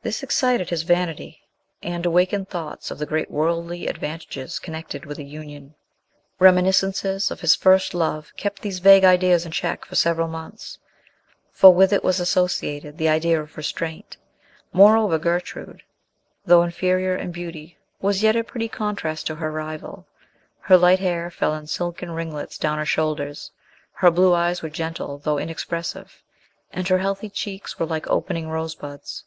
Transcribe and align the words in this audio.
This 0.00 0.22
excited 0.22 0.70
his 0.70 0.84
vanity, 0.84 1.42
and 1.82 2.06
awakened 2.06 2.48
thoughts 2.48 2.90
of 2.90 2.96
the 2.98 3.04
great 3.04 3.30
worldly 3.30 3.88
advantages 3.88 4.58
connected 4.58 5.04
with 5.04 5.18
a 5.18 5.22
union. 5.22 5.74
Reminiscences 6.38 7.30
of 7.30 7.42
his 7.42 7.54
first 7.54 7.92
love 7.92 8.32
kept 8.38 8.62
these 8.62 8.78
vague 8.78 9.04
ideas 9.04 9.44
in 9.44 9.52
check 9.52 9.84
for 9.84 9.94
several 9.94 10.28
months; 10.28 10.78
for 11.52 11.74
with 11.74 11.92
it 11.92 12.02
was 12.02 12.20
associated 12.20 12.96
the 12.96 13.10
idea 13.10 13.38
of 13.38 13.54
restraint. 13.58 14.16
Moreover, 14.72 15.18
Gertrude, 15.18 15.82
though 16.46 16.62
inferior 16.62 17.14
in 17.14 17.30
beauty, 17.30 17.76
was 18.00 18.22
yet 18.22 18.34
a 18.34 18.42
pretty 18.42 18.68
contrast 18.68 19.26
to 19.26 19.34
her 19.34 19.52
rival. 19.52 20.06
Her 20.60 20.78
light 20.78 21.00
hair 21.00 21.30
fell 21.30 21.52
in 21.52 21.66
silken 21.66 22.12
ringlets 22.12 22.56
down 22.56 22.78
her 22.78 22.86
shoulders, 22.86 23.50
her 23.92 24.10
blue 24.10 24.32
eyes 24.32 24.62
were 24.62 24.70
gentle 24.70 25.18
though 25.18 25.36
inexpressive, 25.36 26.22
and 26.72 26.88
her 26.88 26.96
healthy 26.96 27.28
cheeks 27.28 27.78
were 27.78 27.84
like 27.84 28.06
opening 28.08 28.48
rosebuds. 28.48 29.24